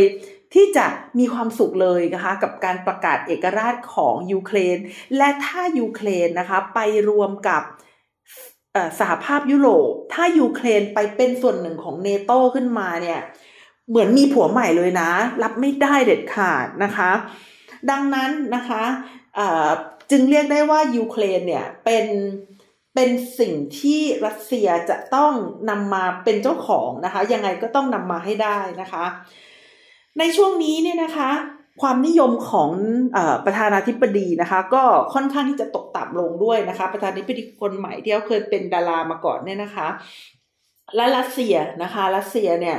[0.54, 0.86] ที่จะ
[1.20, 4.78] มีความสุขเลยนะคะกับการประกาศเอกราชของยูเครน
[5.18, 6.80] และถ้ายูเครนนะคะไป
[7.10, 7.62] รวมกับ
[9.00, 13.20] สหภาพยุโรป ถ้ายูเครนไปเป็นส่วนหนึ่งของเนโตขึ้นมาเนี่ย
[13.90, 15.12] เหมือนมีผัวใหม่เลยนะ
[15.44, 17.12] รับไม่ได้เด็ดขาดนะคะ
[17.92, 18.84] ดังนั้นนะคะ
[20.12, 22.06] จึงเรียกได้ว่ายูเครนเนี่ยเป็น
[22.96, 23.10] เป็น
[23.40, 25.34] สิ่งที่รัสเซียจะต้อง
[25.70, 29.06] นำมาเป็นเจ้าของนะคะ ยังไงก็ต้องนำมาให้ได้นะคะ
[30.20, 31.32] ในช่วงนี้เนี่ยนะคะ
[31.82, 32.70] ความนิยมของ
[33.18, 39.88] อประธานาธิบดีนะคะ ก็ค่อนข้างที่จะตกต่ำลงด้วยนะคะ ประธานาธิบดีคนใหม่ที่เขาเคยเป็นดารามาก่อนเนี่ยนะคะ
[40.96, 42.78] และรัสเซียนะคะรัสเซียเนี่ย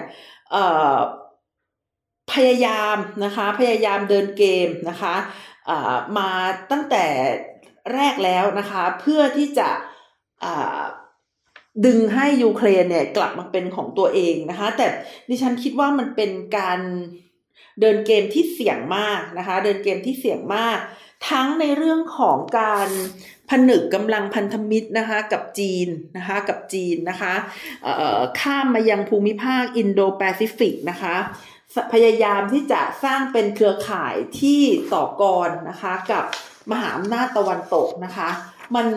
[2.33, 5.15] พยายามนะคะพยายามเดินเกมนะคะ
[6.19, 6.31] มา
[6.71, 7.05] ตั้งแต่
[7.95, 9.69] แรกแล้วนะคะเพื่อที่จะ
[11.87, 14.87] ดึงให้ยูเครนเนี่ยกลับมาเป็นของตัวเองนะคะ แต่
[15.29, 16.81] ดิฉันคิดว่ามันเป็นการ
[17.81, 20.79] เดินเกมที่เสี่ยงมากนะคะ เดินเกมที่เสี่ยงมาก
[21.31, 22.89] ทั้งในเรื่องของการ
[23.51, 27.35] ผนึกกำลังพันธมิตรนะคะกับจีนนะคะกับจีนนะคะ
[28.41, 31.17] ข้ามมายังภูมิภาคอินโดแปซิฟิกนะคะ
[31.93, 34.63] พยายามที่จะสร้างเป็นเครือข่ายที่
[34.95, 36.25] ต่อกรนะคะกับ
[36.71, 38.29] มหาอำนาจตะวันตกนะคะ
[38.77, 38.89] มัน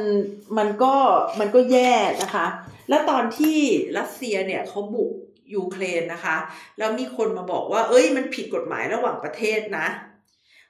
[0.58, 0.96] มันก็
[1.40, 2.46] มันก็แย่นะคะ
[2.90, 3.58] แล้วตอนที่
[3.98, 5.12] รัสเซียเนี่ยเขาบุก
[5.56, 6.38] ยูเครนนะคะ
[6.78, 9.88] แล้วมีคนมาบอกว่า เอ้ย มันผิดกฎหมายระหว่างประเทศนะ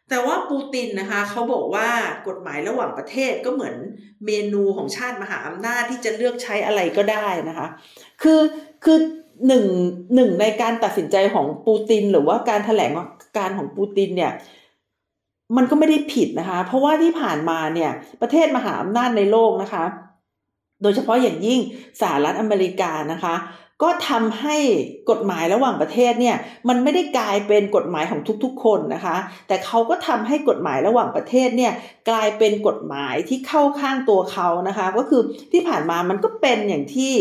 [0.09, 1.87] แต่ว่าปูตินนะคะเขาบอกว่า
[2.27, 3.75] กฎหมายระหว่างประเทศก็เหมือน
[4.25, 7.67] เมนูของชาติมหาอำนาจที่จะเลือกใช้อะไรก็ได้นะคะ
[8.21, 8.41] คือ
[8.83, 8.97] คือ
[9.47, 9.65] หนึ่ง
[10.15, 12.91] หนึ่งในการตัดสินใจของปูติน หรือว่าการถแถลง
[13.37, 14.31] การของปูตินเนี่ย
[15.57, 17.91] มันก็ไม่ได้ผิดนะคะ เพราะว่าที่ผ่านมาเนี่ย
[18.21, 19.85] ประเทศมหาอำนาจในโลกนะคะ
[20.81, 21.59] โดยเฉพาะอย่างยิ่ง
[22.01, 23.35] สหรัฐอเมริกานะคะ
[23.83, 24.57] ก็ทำให้
[25.09, 26.37] กฎหมายระหว่างประเทศเนี่ย
[26.69, 29.17] มันไม่ได้กลายเป็นกฎหมายของทุกๆ คนนะคะ
[29.47, 31.73] แต่เขาก็ทำให้กฎหมายระหว่างประเทศเนี่ย
[32.09, 37.13] กลายเป็นกฎหมายที่เข้าข้างตัวเขานะคะ ก็คือที่ผ่านมามันก็เป็นอย่างที่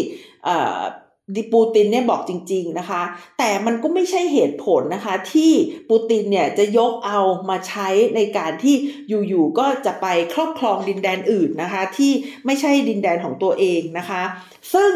[1.37, 3.03] ดิปูตินเนี่ยบอกจริง ๆนะคะ
[3.39, 5.53] แต่มันก็ไม่ใช่เหตุผลนะคะ ที่
[5.89, 8.75] ปูตินเนี่ยจะยกเอามาใช้ในการที่
[9.29, 12.13] อยู่ๆก็จะไปครอบครองดินแดนอื่นนะคะ ที่
[12.47, 14.23] ไม่ใช่ดินแดนของตัวเองนะคะ
[14.75, 14.93] ซึ่ง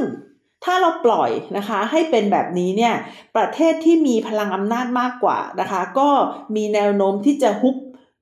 [0.64, 2.94] ถ้าเราปล่อยนะคะให้เป็นแบบนี้เนี่ย
[3.36, 6.08] ประเทศที่มีพลังอำนาจมากกว่านะคะ ก็
[6.56, 7.76] มีแนวโน้มที่จะฮุบ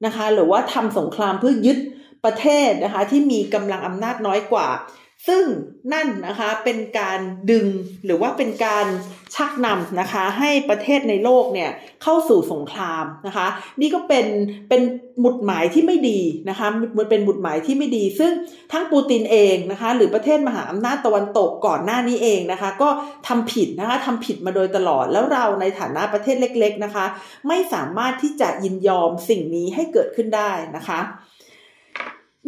[0.07, 1.79] นะคะ หรือว่าทำสงครามเพื่อยึด
[2.25, 4.69] ประเทศนะคะที่มีกำลังอำนาจน้อยกว่า
[5.29, 5.45] ซึ่ง
[5.93, 7.67] นั่นนะคะเป็นการดึง
[8.05, 8.87] หรือว่าเป็นการ
[9.35, 11.71] ชักนำนะคะให้ประเทศในโลกเนี่ย
[12.03, 13.47] เข้าสู่สงครามนะคะ
[13.81, 14.27] นี่ก็เป็น
[14.69, 14.83] เป็น
[15.21, 16.67] หมุดหมายที่ไม่ดีนะคะ
[16.99, 18.33] มันเป็นหมุดหมายที่ไม่ดี ซึ่ง
[18.73, 22.89] ทั้งปูตินเองนะคะ หรือประเทศมหาอำนาจตะวันตกก่อนหน้านี้เองนะคะ ก็
[23.29, 27.05] ทำผิดนะคะทำผิดมาโดยตลอดแล้วเราในฐานะประเทศเล็ก ๆนะคะ
[27.49, 31.01] ไม่สามารถที่จะยินยอมสิ่งนี้ให้เกิดขึ้นได้นะคะ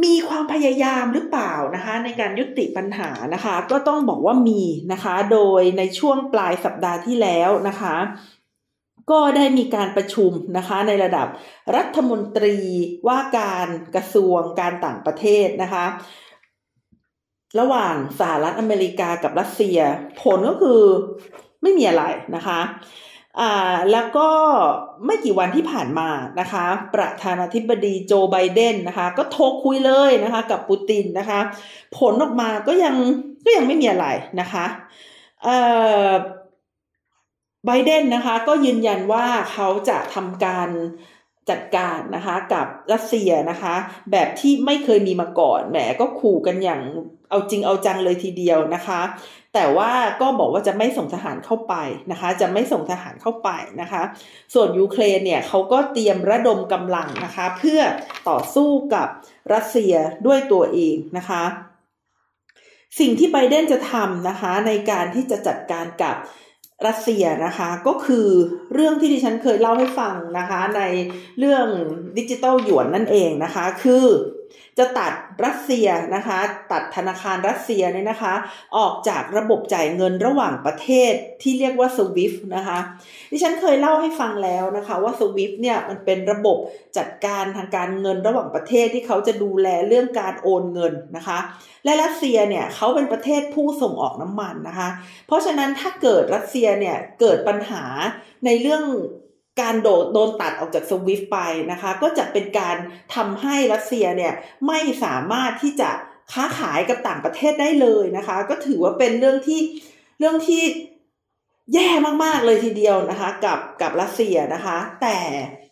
[0.02, 7.96] มีความพยายามหรือเปล่านะคะในการยุติปัญหานะคะ ก็ต้องบอกว่ามีนะคะ โดยในช่วงปลายสัปดาห์ที่แล้วนะคะ
[9.10, 11.26] ก็ได้มีการประชุมนะคะในระดับ
[11.76, 12.56] รัฐมนตรี
[13.08, 15.86] ว่าการกระทรวงการต่างประเทศนะคะ
[17.60, 19.78] ระหว่างสหรัฐอเมริกากับรัสเซีย
[20.22, 20.82] ผลก็คือ
[21.62, 22.04] ไม่มีอะไร
[22.36, 22.60] นะคะ
[23.40, 24.28] อ่าแล้วก็
[25.06, 26.08] ไม่กี่วันที่ผ่านมา
[26.40, 31.40] นะคะ ประธานาธิบดีโจไบเดนนะคะ ก็โทรคุยเลยนะคะ กับปูตินนะคะ
[31.96, 32.96] ผลออกมาก็ยัง
[33.44, 34.06] ก็ยังไม่มีอะไร
[34.40, 34.66] นะคะ
[35.44, 35.56] เอ่
[36.08, 36.10] อ
[37.66, 40.68] ไบเดนนะคะก็ยืนยันว่าเขาจะทำการ
[41.50, 43.74] จัดการนะคะกับรัสเซียนะคะ
[44.10, 46.80] แบบที่ไม่เคยมีมาก่อนแหมก็ขู่กันอย่าง
[47.30, 49.00] เอาจริงเอาจังเลยทีเดียวนะคะ
[49.54, 51.74] แต่ว่าก็บอกว่าจะไม่ส่งทหารเข้าไป
[52.10, 53.48] นะคะ จะไม่ส่งทหารเข้าไป
[53.80, 54.02] นะคะ
[54.54, 57.80] ส่วนยูเครนเนี่ยเขาก็เตรียมระดมกำลังนะคะ เพื่อ
[58.28, 59.08] ต่อสู้กับ
[59.52, 59.94] รัสเซีย
[60.26, 61.42] ด้วยตัวเองนะคะ
[62.98, 66.16] สิ่งที่ไบเดนจะทำนะคะ ในการที่จะจัดการกับ
[66.86, 68.28] รัสเซียนะคะก็คือ
[68.74, 70.82] เรื่องที่ดิฉันเคยเล่าให้ฟังนะคะ ใน
[71.38, 71.66] เรื่อง
[72.18, 74.04] ดิจิตอลหยวนนั่นเองนะคะ คือ
[74.78, 75.12] จะตัด
[75.44, 76.38] รัสเซียนะคะ
[76.72, 78.34] ตัดธนาคารรัสเซียเนี่ยนะคะ
[78.76, 82.78] ออกจากระบบจ่ายเงินระหว่างประเทศที่เรียกว่า SWIFT นะคะ
[83.30, 86.58] ดิฉันเคยเล่าให้ฟังแล้วนะคะว่า SWIFT เนี่ยมันเป็นระบบ
[86.96, 91.38] จัดการทางการเงินระหว่างประเทศที่เขาจะดูแลเรื่องการโอนเงินนะคะ
[91.84, 94.88] และรัสเซียเนี่ยเขาเป็นประเทศผู้ส่งออกน้ำมันนะคะ
[95.26, 97.84] เพราะฉะนั้นถ้าเกิดรัสเซียเนี่ยเกิดปัญหา
[98.44, 98.84] ในเรื่อง
[99.60, 101.38] การโดดโดนตัดออกจากสวิฟไป
[101.72, 102.76] นะคะ ก็จะเป็นการ
[103.14, 104.32] ทำให้รัสเซียเนี่ย
[104.66, 105.90] ไม่สามารถที่จะ
[106.32, 109.60] ค้าขายกับต่างประเทศได้เลยนะคะ ก็ถือว่าเป็นเรื่องที่
[110.18, 110.62] เรื่องที่
[111.74, 111.88] แย่
[112.24, 115.18] มากๆเลยทีเดียวนะคะ กับกับรัสเซียนะคะ แต่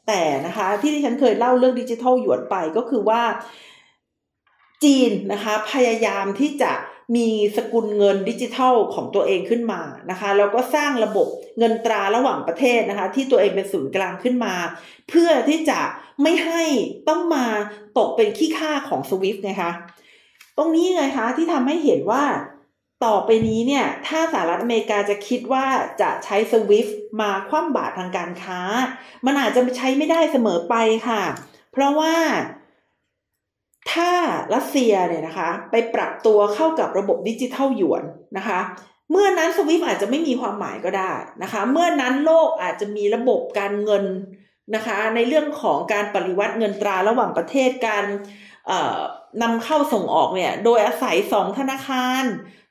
[0.08, 3.22] แต่นะคะที่ที่ฉันเคยเล่าเรื่องดิจิทัลหยวนไปก็คือว่า
[4.84, 6.72] จีนนะคะพยายามที่จะ
[7.16, 11.26] มีสกุลเงินดิจิทัลของตัวเองขึ้นมานะคะแล้วก็สร้างระบบ
[11.58, 14.54] เงินตราระหว่างประเทศนะคะ ที่ตัวเองเป็นศูนย์กลางขึ้นมา
[15.08, 15.80] เพื่อที่จะ
[16.22, 16.62] ไม่ให้
[17.08, 17.46] ต้องมา
[17.98, 19.70] ตกเป็นขี้ค่าของสวิฟต์นะคะ
[20.58, 22.24] ตรงนี้ไงคะที่ทำให้เห็นว่า
[23.04, 25.66] ต่อไปนี้เนี่ยถ้าสหรัฐอเมริกาจะคิดว่า
[26.00, 28.60] จะใช้สวิฟต์มาคว่ำบาตรทางการค้า
[29.26, 30.74] มันอาจจะใช้ไม่ได้เสมอไป
[31.08, 31.22] ค่ะ
[31.72, 32.14] เพราะว่า
[34.54, 38.02] รัสเซียเนี่ยนะคะ ไปปรับตัวเข้ากับระบบดิจิทัลหยวน
[38.36, 38.60] นะคะ
[39.10, 44.04] เมื่อนั้นสวิฟอาจจะไม่มีความหมายก็ได้นะคะ เมื่อนั้นโลกอาจจะมีระบบการเงิน
[44.74, 48.04] นะคะ ในเรื่องของการปริวัติเงินตราระหว่างประเทศการ
[49.42, 52.24] นำเข้าส่งออกเนี่ยโดยอาศัยสองธนาคาร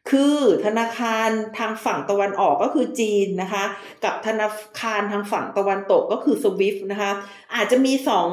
[0.09, 3.63] คือธนาคารทางฝั่งตะวันออกก็คือจีนนะคะ
[4.03, 4.47] กับธนา
[4.79, 7.11] คารทางฝั่งตะวันตกก็คือสวิฟนะคะ
[7.55, 8.29] อาจจะมีสอง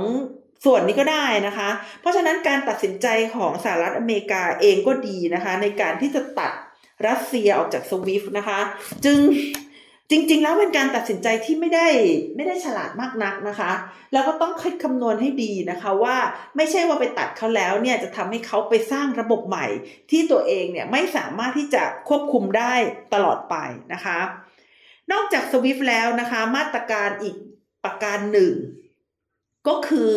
[0.65, 1.69] ส่วนนี้ก็ได้นะคะ
[2.01, 6.53] เพราะฉะนั้นการตัดสินใจของสหรัฐอเมริกาเองก็ดีนะคะ ในการที่จะตัด
[7.07, 8.61] รัสเซียออกจากสวิฟนะคะ
[9.05, 9.19] จึง
[10.11, 11.89] จริง ๆ แล้วเป็นการตัดสินใจที่ไม่ได้
[12.37, 13.73] ไม่ได้ฉลาดมากนักนะคะ
[14.13, 16.17] แล้วก็ต้องคิดคำนวณให้ดีนะคะว่า
[16.57, 19.67] ไม่ใช่ว่าไปตัดเขาแล้วเนี่ยจะทำให้เขาไปสร้างระบบใหม่
[20.11, 22.75] ที่ตัวเองเนี่ยไม่สามารถที่จะควบคุมได้
[23.15, 23.57] ตลอดไป
[23.93, 24.19] นะคะ
[25.13, 27.37] นอกจากสวิฟแล้วนะคะ มาตรการอีก
[27.85, 28.53] ประการหนึ่ง
[29.69, 30.15] ก็คือ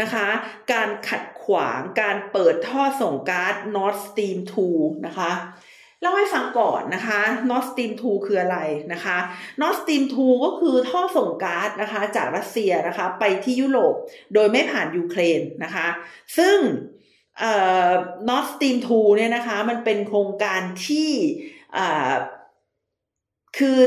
[0.00, 0.26] นะคะ
[0.72, 4.38] การขัดขวางการเปิดท่อส่งก๊าซ Nord Stream
[4.72, 5.32] 2 นะคะ
[6.00, 8.58] เล่าให้ฟังก่อนนะคะ Nord Stream 2 คืออะไร
[8.92, 9.16] นะคะ
[9.60, 13.94] Nord Stream 2 ก็คือท่อส่งก๊าซนะคะ จากรัสเซียนะคะ ไปที่ยุโรป
[14.34, 15.88] โดยไม่ผ่านยูเครนนะคะ
[16.38, 16.56] ซึ่ง
[17.38, 17.54] เอ่
[17.88, 17.90] อ
[18.28, 21.10] Nord Stream 2เนี่ยนะคะ มันเป็นโครงการที่
[23.58, 23.78] คือ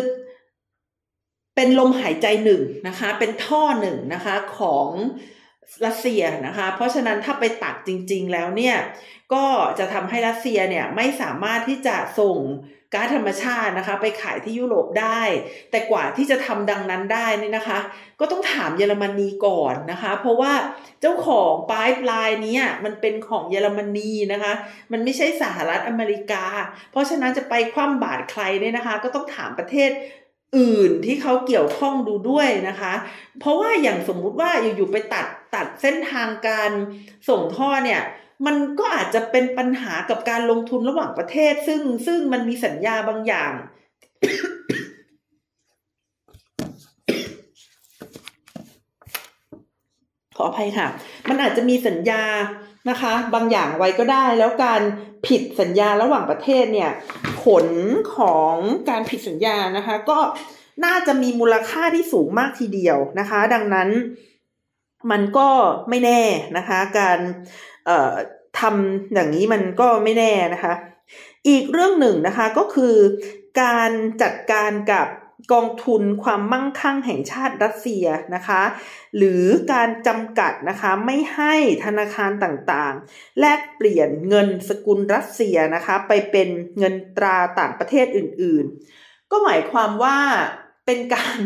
[1.63, 4.89] เป็นลมหายใจหนึ่งนะคะ เป็นท่อหนึ่งนะคะของ
[5.85, 8.75] รัสเซียนะคะ เพราะฉะนั้นถ้าไปตัดจริง ๆ แล้วเนี่ย
[9.33, 9.45] ก็
[9.79, 12.37] จะทำให้รัสเซียเนี่ยไม่สามารถที่จะส่ง
[12.93, 15.21] ก๊าซธรรมชาตินะคะ ไปขายที่ยุโรปได้
[15.71, 17.79] แต่กว่าที่จะทำดังนั้นได้นี่นะคะ
[18.19, 20.53] ก็ต้องถามเยอรมนีก่อนนะคะ เพราะว่า
[21.01, 24.53] เจ้าของปลายปลายนี้มันเป็นของเยอรมนีนะคะ
[24.91, 26.45] มันไม่ใช่สหรัฐอเมริกา
[26.91, 29.91] เพราะฉะนั้นจะไปคว่ำบาตรใครเนี่ยนะคะ ก็ต้องถามประเทศ
[30.57, 32.93] อื่นที่เขาเกี่ยวข้องดูด้วยนะคะ
[33.39, 36.71] เพราะว่าอย่างสมมุติว่าอยู่ๆไปตัดตัดเส้นทางการ
[37.29, 38.01] ส่งท่อเนี่ย
[38.45, 43.51] มันก็อาจจะเป็นปัญหากับการลงทุนระหว่างประเทศ ซึ่งซึ่งมันมีสัญญาบางอย่าง
[50.37, 50.87] ขออภัยค่ะ
[51.29, 52.23] มันอาจจะมีสัญญา
[52.89, 54.81] นะคะ บางอย่างไว้ก็ได้แล้วการ
[55.27, 56.91] ผิดสัญญาระหว่างประเทศเนี่ย
[57.43, 57.65] ผล
[58.15, 58.53] ของ
[58.89, 60.19] การผิดสัญญานะคะ ก็
[60.85, 63.89] น่าจะมีมูลค่าที่สูงมากทีเดียวนะคะ ดังนั้น
[65.11, 65.49] มันก็
[65.89, 66.21] ไม่แน่
[66.57, 67.19] นะคะ การ
[67.85, 68.13] เอ่อ
[68.59, 70.73] ทำอย่างนี้มันก็ไม่แน่นะคะ
[71.47, 72.95] อีกเรื่องหนึ่งนะคะก็คือ
[73.61, 73.91] การ
[74.21, 75.07] จัดการกับ
[75.51, 78.61] กองทุนความมั่งคั่งแห่งชาติรัสเซียนะคะ
[79.17, 81.53] หรือการจำกัดนะคะไม่ให้
[81.85, 90.17] ธนาคารต่างๆ แลกเปลี่ยนเงินสกุลรัสเซียนะคะไปเป็นเงินตราต่างประเทศอื่นๆ ก็หมายความว่า
[90.85, 91.37] เป็นการ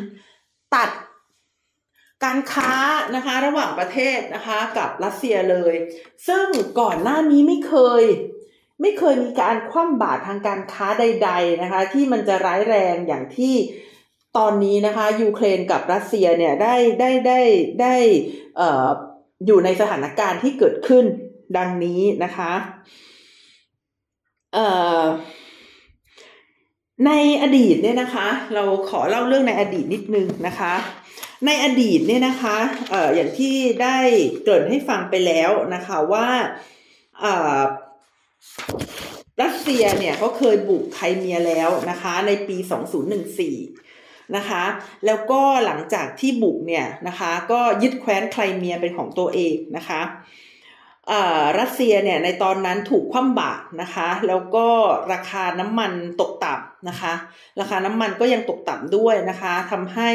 [0.76, 0.90] ตัด
[2.24, 2.72] การค้า
[3.16, 5.74] นะคะระหว่างประเทศนะคะกับรัสเซียเลย
[6.28, 6.48] ซึ่ง
[6.80, 8.04] ก่อนหน้านี้ไม่เคย
[8.82, 13.56] ไม่เคยมีการคว่ำบาตรทางการค้าใด ๆนะคะ ที่มันจะร้ายแรงอย่างที่
[14.38, 17.42] ตอนนี้นะคะยูเครนกับรัสเซียเนี่ยได้ได้ได้
[17.82, 17.96] ได้
[18.58, 18.70] เอ่
[19.46, 21.06] อยู่ในสถานการณ์ที่เกิดขึ้น
[21.58, 22.52] ดังนี้นะคะ
[27.06, 27.12] ใน
[27.42, 30.74] อดีตเนี่ยนะคะ เราขอเล่าเรื่องในอดีตนิดนึงนะคะ
[31.46, 32.58] ในอดีตเนี่ยนะคะ
[32.94, 33.98] อออย่างที่ได้
[34.44, 36.28] เกริ่นให้ฟังไปแล้วนะคะว่า
[39.42, 42.58] รัสเซียเนี่ยเขาเคยบุกไครเมียแล้วนะคะ ในปี
[43.42, 44.64] 2014 นะคะ
[45.06, 50.02] แล้วก็หลังจากที่บุกเนี่ยนะคะ ก็ยึดแคว้นไครเมียเป็นของตัวเองนะคะ
[51.60, 54.68] รัสเซียเนี่ยในตอนนั้นถูกคว่ำบาตรนะคะ แล้วก็
[55.14, 57.14] ราคาน้ำมันตกต่ำนะคะ
[57.60, 60.10] ราคาน้ำมันก็ยังตกต่ำด้วยนะคะทำให้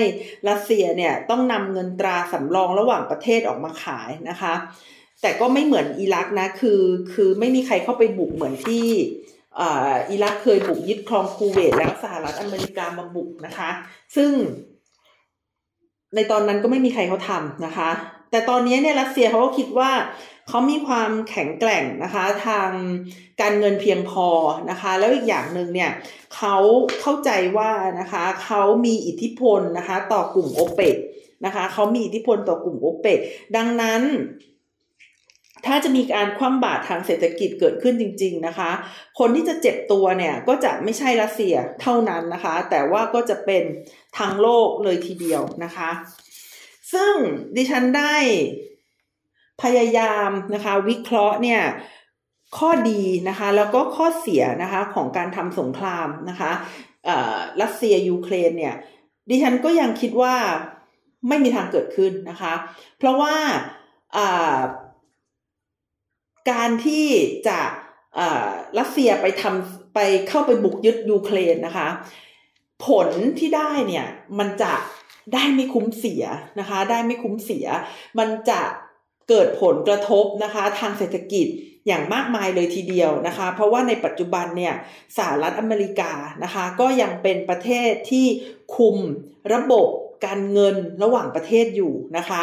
[0.48, 4.54] รัสเซียเนี่ยต้องนำเงินตราสำรองระหว่างประเทศออกมาขายนะคะ
[5.22, 6.80] แต่ก็ไม่เหมือนอิรักนะ คือ
[7.12, 8.86] คือไม่มีใครเข้าไปบุกเหมือนที่
[9.58, 13.70] อิรักเคยบุกยึดครองคูเวตแล้วสหรัฐอเมริกามาบุกนะคะ
[14.16, 14.32] ซึ่ง
[16.14, 17.90] ในตอนนั้นก็ไม่มีใครเขาทำนะคะ
[18.30, 19.90] แต่ตอนนี้เนี่ยรัสเซียเขาก็คิดว่า
[20.48, 22.70] เขามีความแข็งแกร่งนะคะ ทาง
[23.40, 24.28] การเงินเพียงพอ
[24.70, 25.90] นะคะ แล้วอีกอย่างหนึ่งเนี่ย
[26.36, 26.56] เขา
[27.00, 30.96] เข้าใจว่านะคะเขามีอิทธิพลนะคะ ต่อกลุ่มโอเปก
[31.44, 33.18] นะคะเขามีอิทธิพลต่อกลุ่มโอเปก
[33.56, 34.02] ดังนั้น
[35.66, 38.70] ถ้าจะมีการคว่ำบาตรทางเศรษฐกิจเกิดขึ้นจริง ๆนะคะ
[39.18, 43.62] คนที่จะเจ็บตัวเนี่ยก็จะไม่ใช่รัสเซียเท่านั้นนะคะ แต่ว่าก็จะเป็น
[44.18, 45.90] ทางโลกเลยทีเดียวนะคะ
[46.92, 47.14] ซึ่ง
[47.56, 48.16] ดิฉันได้
[49.62, 51.62] พยายามนะคะวิเคราะห์เนี่ย
[52.58, 56.52] ข้อดีนะคะแล้วก็ข้อเสียนะคะของการทำสงครามนะคะ
[57.62, 58.74] รัสเซียยูเครนเนี่ย
[59.30, 60.34] ดิฉันก็ยังคิดว่า
[61.28, 62.54] ไม่มีทางเกิดขึ้นนะคะ
[62.98, 63.34] เพราะว่า
[66.50, 67.06] การที่
[67.48, 67.58] จะ
[68.78, 69.98] รัสเซียไปทำไป
[70.28, 71.88] เข้าไปบุกยึดยูเครนนะคะ
[72.86, 74.06] ผลที่ได้เนี่ย
[74.38, 74.72] มันจะ
[75.34, 76.24] ได้ไม่คุ้มเสีย
[76.60, 77.66] นะคะ ได้ไม่คุ้มเสีย
[78.18, 78.60] มันจะ
[79.28, 81.46] เกิดผลกระทบนะคะ ทางเศรษฐกิจ
[81.86, 84.74] อย่างมากมายเลยทีเดียวนะคะ เพราะว่าในปัจจุบันเนี่ย
[85.16, 86.12] สหรัฐอเมริกา
[86.44, 88.26] นะคะ ก็ยังเป็นประเทศที่
[88.76, 88.96] คุม
[89.54, 89.88] ระบบ
[90.26, 92.32] การเงินระหว่างประเทศอยู่นะค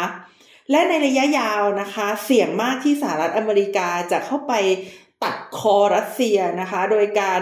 [0.70, 4.54] และในระยะยาวนะคะ เสี่ยงมากที่สหรัฐอเมริกาจะเข้าไป
[5.24, 7.40] ตัดคอรัสเซียนะคะ โดยการ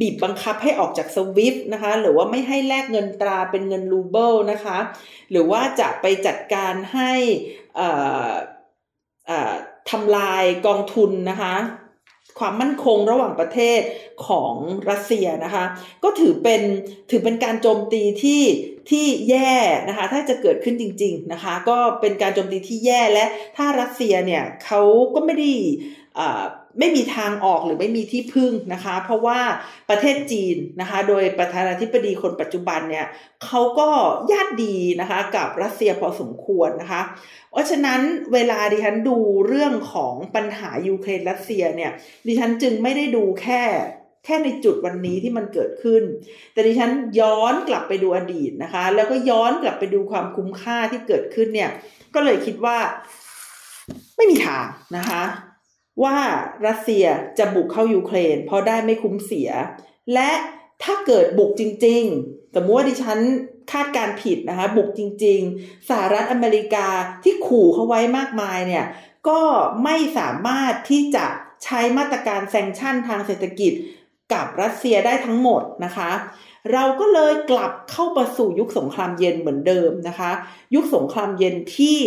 [0.00, 4.78] บีบบังคับให้ออกจากสวิฟนะคะ หรือว่าไม่ให้แลกเงินตราเป็นเงินรูเบิลนะคะ
[5.30, 7.12] หรือว่าจะไปจัดการให้
[9.90, 11.54] ทำลายกองทุนนะคะ
[12.38, 13.80] ความมั่นคงระหว่างประเทศ
[14.26, 14.52] ของ
[14.90, 15.64] รัสเซียนะคะ
[16.04, 16.62] ก็ถือเป็น
[17.10, 18.42] ถือเป็นการโจมตีที่
[18.90, 19.54] ที่แย่
[19.88, 23.24] นะคะ ถ้าจะเกิดขึ้นจริง ๆนะคะ ก็เป็นการโจมตีที่แย่และ
[23.56, 24.80] ถ้ารัสเซียเนี่ยเขา
[25.14, 25.52] ก็ไม่ได้
[26.78, 29.40] ไม่มีทางออกหรือไม่มีที่พึ่งนะคะ เพราะว่า
[29.90, 33.06] ประเทศจีนนะคะ โดยประธานาธิบดีคนปัจจุบันเนี่ย
[33.44, 33.88] เขาก็
[34.32, 37.02] ญาติดีนะคะกับรัสเซียพอสมควรนะคะ
[37.50, 38.00] เพราะฉะนั้น
[38.32, 41.92] เวลาดิฉันดูเรื่องของปัญหายูเครนรัสเซียเนี่ย
[42.26, 43.62] ดิฉันจึงไม่ได้ดูแค่
[44.26, 46.02] แค่ในจุดวันนี้ที่มันเกิดขึ้น
[46.52, 51.70] แต่ดิฉันย้อนกลับไปดูอดีตนะคะ แล้วก็ย้อนกลับไปดูความคุ้มค่าที่เกิดขึ้นเนี่ย
[52.14, 52.78] ก็เลยคิดว่า
[54.16, 55.22] ไม่มีทางนะคะ
[56.02, 56.16] ว่า
[56.66, 57.06] รัสเซีย
[57.38, 59.50] จะบุกเข้ายูเครน เพราะได้ไม่คุ้มเสีย
[60.14, 60.30] และ
[60.84, 63.18] ถ้าเกิดบุกจริง ๆ สมมติว่าดิฉัน
[63.72, 66.88] คาดการผิดนะคะ บุกจริง ๆ สหรัฐอเมริกา
[67.22, 68.86] ที่ขู่เขาไว้มากมายเนี่ย
[69.28, 69.40] ก็
[69.84, 71.26] ไม่สามารถที่จะ
[71.64, 73.72] ใช้มาตรการแซงชั่นทางเศรษฐกิจ
[74.32, 76.10] กับรัสเซียได้ทั้งหมดนะคะ
[76.72, 80.30] เราก็เลยกลับเข้ามาสู่ยุคสงครามเย็นเหมือนเดิมนะคะ
[80.74, 82.00] ยุคสงครามเย็นที่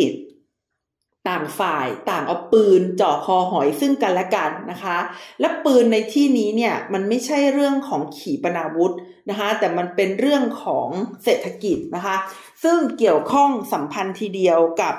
[1.30, 4.98] ต่างฝ่ายต่างเอาปืนจ่อคอหอยซึ่งกันและกันนะคะ
[5.40, 8.94] และปืนในที่นี้เนี่ยมันไม่ใช่เรื่องของขีปนาวุธ
[9.30, 10.88] นะคะ แต่มันเป็นเรื่องของ
[11.24, 12.16] เศรษฐกิจนะคะ
[12.64, 14.96] ซึ่งเกี่ยวข้องสัมพันธ์ทีเดียวกับ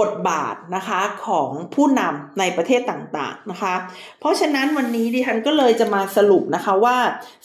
[0.00, 3.74] บทบาทนะคะของผู้นำในประเทศต่างๆนะคะ
[4.20, 6.96] เพราะฉะนั้นวันนี้ดิฉันก็เลยจะมาสรุปนะคะว่า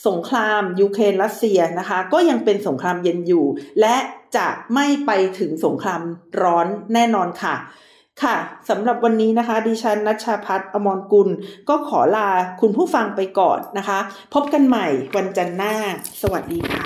[0.08, 3.46] สงครามยูเครนรัสเซียนะคะก็ยังเป็นสงครามเย็นอยู่
[3.80, 3.96] และ
[4.36, 6.00] จะไม่ไปถึงสงคราม
[6.42, 7.56] ร้อนแน่นอนค่ะ
[8.22, 8.36] ค่ะ
[8.68, 11.28] สำหรับวันนี้นะคะดิฉันนัชชาพัฒน์อมรกุล
[11.68, 12.28] ก็ขอลา
[12.60, 13.98] คุณผู้ฟังไปก่อนนะคะ
[14.34, 15.74] พบกันใหม่วันจันทร์หน้า
[16.22, 16.84] สวัสดีค่ะ